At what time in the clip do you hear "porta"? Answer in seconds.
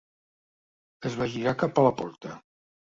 2.03-2.37